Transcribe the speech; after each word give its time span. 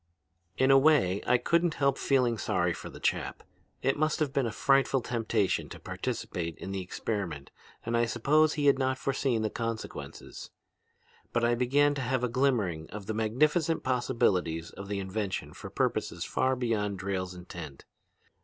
"In 0.57 0.71
a 0.71 0.79
way 0.79 1.21
I 1.27 1.37
couldn't 1.37 1.75
help 1.75 1.95
feeling 1.95 2.39
sorry 2.39 2.73
for 2.73 2.89
the 2.89 2.99
chap. 2.99 3.43
It 3.83 3.99
must 3.99 4.19
have 4.19 4.33
been 4.33 4.47
a 4.47 4.51
frightful 4.51 5.01
temptation 5.01 5.69
to 5.69 5.79
participate 5.79 6.57
in 6.57 6.71
the 6.71 6.81
experiment 6.81 7.51
and 7.85 7.95
I 7.95 8.05
suppose 8.07 8.53
he 8.55 8.65
had 8.65 8.79
not 8.79 8.97
forseen 8.97 9.43
the 9.43 9.51
consequences. 9.51 10.49
But 11.31 11.43
I 11.43 11.53
began 11.53 11.93
to 11.93 12.01
have 12.01 12.23
a 12.23 12.29
glimmering 12.29 12.89
of 12.89 13.05
the 13.05 13.13
magnificent 13.13 13.83
possibilities 13.83 14.71
of 14.71 14.87
the 14.87 14.97
invention 14.99 15.53
for 15.53 15.69
purposes 15.69 16.25
far 16.25 16.55
beyond 16.55 16.97
Drayle's 16.97 17.35
intent. 17.35 17.85